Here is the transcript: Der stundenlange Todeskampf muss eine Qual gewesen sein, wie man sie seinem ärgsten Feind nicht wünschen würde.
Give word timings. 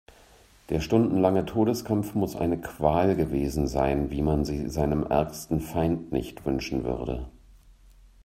Der 0.69 0.79
stundenlange 0.79 1.45
Todeskampf 1.45 2.15
muss 2.15 2.35
eine 2.35 2.59
Qual 2.59 3.15
gewesen 3.15 3.67
sein, 3.67 4.09
wie 4.09 4.23
man 4.23 4.45
sie 4.45 4.67
seinem 4.67 5.03
ärgsten 5.03 5.59
Feind 5.61 6.11
nicht 6.11 6.43
wünschen 6.43 6.83
würde. 6.85 7.29